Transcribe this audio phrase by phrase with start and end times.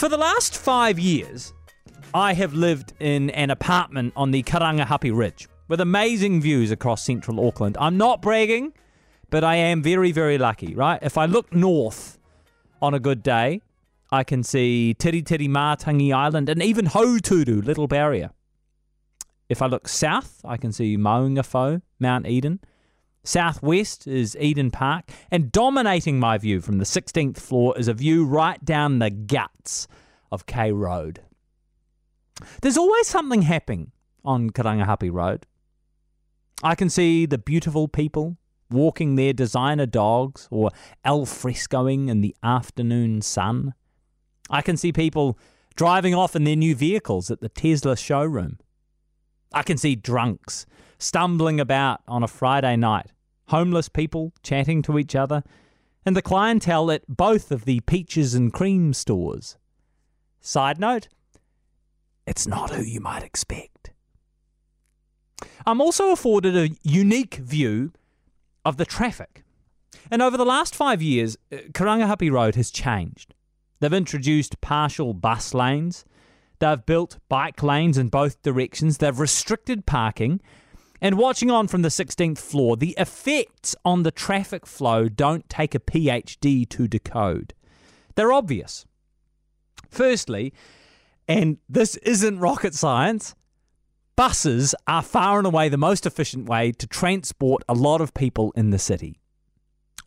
[0.00, 1.52] For the last five years,
[2.14, 7.46] I have lived in an apartment on the Karangahape Ridge with amazing views across central
[7.46, 7.76] Auckland.
[7.78, 8.72] I'm not bragging,
[9.28, 10.98] but I am very, very lucky, right?
[11.02, 12.18] If I look north
[12.80, 13.60] on a good day,
[14.10, 18.30] I can see Tiri Tiri Matangi Island and even Hauturu, Little Barrier.
[19.50, 22.60] If I look south, I can see Maungawhau, Mount Eden.
[23.22, 28.24] Southwest is Eden Park, and dominating my view from the 16th floor is a view
[28.24, 29.86] right down the guts
[30.32, 31.20] of K Road.
[32.62, 33.92] There's always something happening
[34.24, 35.46] on Karangahape Road.
[36.62, 38.36] I can see the beautiful people
[38.70, 40.70] walking their designer dogs or
[41.04, 43.74] al frescoing in the afternoon sun.
[44.48, 45.38] I can see people
[45.76, 48.58] driving off in their new vehicles at the Tesla showroom.
[49.52, 50.66] I can see drunks
[51.00, 53.06] stumbling about on a Friday night,
[53.48, 55.42] homeless people chatting to each other,
[56.06, 59.56] and the clientele at both of the peaches and cream stores.
[60.40, 61.08] Side note,
[62.26, 63.90] it's not who you might expect.
[65.66, 67.92] I'm also afforded a unique view
[68.64, 69.42] of the traffic.
[70.10, 73.34] And over the last five years, uh, Karangahape Road has changed.
[73.80, 76.04] They've introduced partial bus lanes,
[76.58, 80.40] they've built bike lanes in both directions, they've restricted parking,
[81.00, 85.74] and watching on from the 16th floor, the effects on the traffic flow don't take
[85.74, 87.54] a PhD to decode.
[88.14, 88.84] They're obvious.
[89.88, 90.52] Firstly,
[91.26, 93.34] and this isn't rocket science,
[94.16, 98.52] buses are far and away the most efficient way to transport a lot of people
[98.56, 99.20] in the city.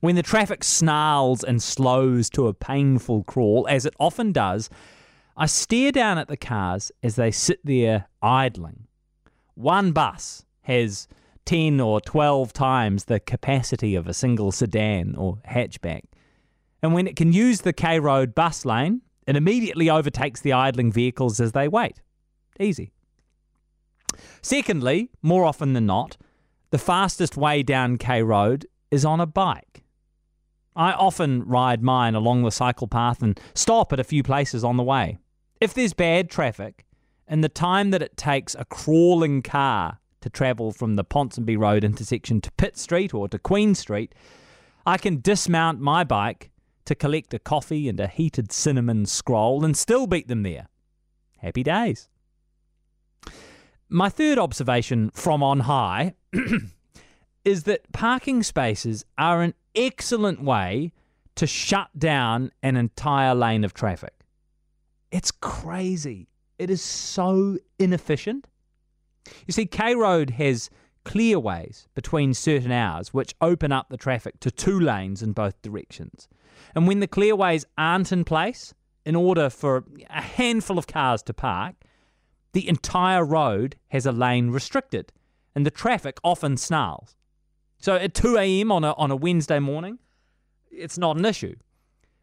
[0.00, 4.68] When the traffic snarls and slows to a painful crawl, as it often does,
[5.36, 8.88] I stare down at the cars as they sit there idling.
[9.54, 11.08] One bus has
[11.44, 16.02] 10 or 12 times the capacity of a single sedan or hatchback.
[16.82, 20.92] And when it can use the K Road bus lane, it immediately overtakes the idling
[20.92, 22.00] vehicles as they wait.
[22.58, 22.92] Easy.
[24.42, 26.16] Secondly, more often than not,
[26.70, 29.84] the fastest way down K Road is on a bike.
[30.74, 34.76] I often ride mine along the cycle path and stop at a few places on
[34.76, 35.18] the way.
[35.60, 36.84] If there's bad traffic,
[37.28, 41.84] and the time that it takes a crawling car to travel from the Ponsonby Road
[41.84, 44.14] intersection to Pitt Street or to Queen Street,
[44.86, 46.50] I can dismount my bike
[46.84, 50.68] to collect a coffee and a heated cinnamon scroll and still beat them there.
[51.38, 52.08] Happy days.
[53.88, 56.14] My third observation from on high
[57.44, 60.92] is that parking spaces are an excellent way
[61.34, 64.14] to shut down an entire lane of traffic.
[65.10, 66.28] It's crazy.
[66.58, 68.46] It is so inefficient.
[69.46, 70.70] You see, K Road has
[71.04, 76.28] clearways between certain hours which open up the traffic to two lanes in both directions.
[76.74, 78.74] And when the clearways aren't in place,
[79.04, 81.74] in order for a handful of cars to park,
[82.52, 85.12] the entire road has a lane restricted,
[85.54, 87.16] and the traffic often snarls.
[87.78, 88.70] So at 2 a.m.
[88.70, 89.98] on a, on a Wednesday morning,
[90.70, 91.56] it's not an issue.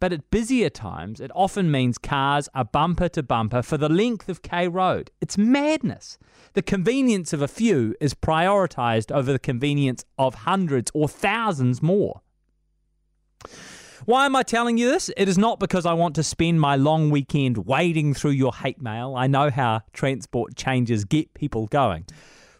[0.00, 4.30] But at busier times, it often means cars are bumper to bumper for the length
[4.30, 5.10] of K Road.
[5.20, 6.18] It's madness.
[6.54, 12.22] The convenience of a few is prioritised over the convenience of hundreds or thousands more.
[14.06, 15.10] Why am I telling you this?
[15.18, 18.80] It is not because I want to spend my long weekend wading through your hate
[18.80, 19.14] mail.
[19.14, 22.06] I know how transport changes get people going.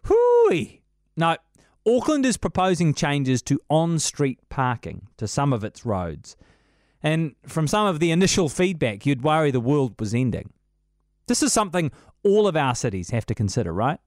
[0.05, 0.83] Hooey!
[1.17, 1.37] No,
[1.87, 6.37] Auckland is proposing changes to on street parking to some of its roads.
[7.03, 10.53] And from some of the initial feedback, you'd worry the world was ending.
[11.27, 11.91] This is something
[12.23, 13.99] all of our cities have to consider, right?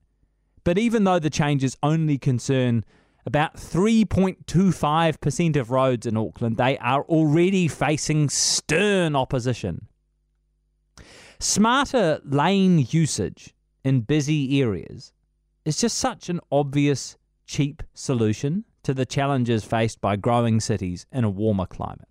[0.62, 2.84] But even though the changes only concern
[3.26, 9.88] about 3.25% of roads in Auckland, they are already facing stern opposition.
[11.40, 15.12] Smarter lane usage in busy areas
[15.64, 17.16] is just such an obvious,
[17.46, 22.08] cheap solution to the challenges faced by growing cities in a warmer climate.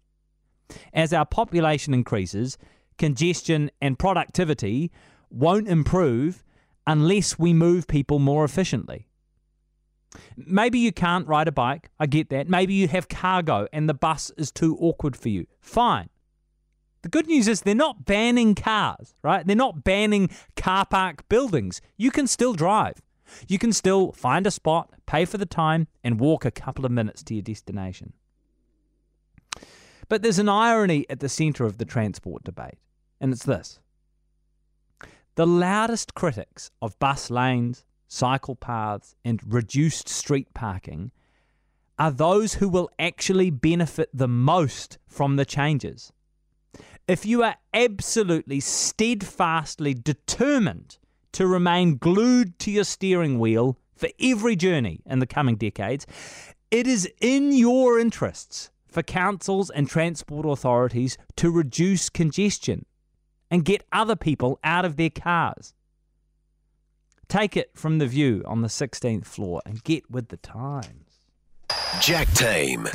[0.94, 2.58] As our population increases,
[2.98, 4.92] congestion and productivity
[5.30, 6.44] won't improve
[6.86, 9.08] unless we move people more efficiently.
[10.36, 11.90] Maybe you can't ride a bike.
[12.00, 12.48] I get that.
[12.48, 15.48] Maybe you have cargo and the bus is too awkward for you.
[15.60, 16.10] Fine.
[17.02, 19.46] The good news is they're not banning cars, right?
[19.46, 21.82] They're not banning car park buildings.
[21.98, 23.02] You can still drive.
[23.48, 26.92] You can still find a spot, pay for the time, and walk a couple of
[26.92, 28.14] minutes to your destination.
[30.10, 32.78] But there's an irony at the centre of the transport debate,
[33.20, 33.80] and it's this.
[35.36, 41.12] The loudest critics of bus lanes, cycle paths, and reduced street parking
[41.98, 46.12] are those who will actually benefit the most from the changes.
[47.08, 50.98] if you are absolutely steadfastly determined
[51.34, 56.06] to remain glued to your steering wheel for every journey in the coming decades,
[56.72, 62.86] it is in your interests for councils and transport authorities to reduce congestion
[63.50, 65.74] and get other people out of their cars.
[67.28, 71.20] Take it from the view on the 16th floor and get with the times.
[72.00, 72.88] Jack Tame.